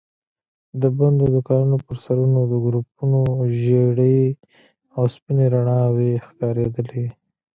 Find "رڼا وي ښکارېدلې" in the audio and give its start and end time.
5.53-7.05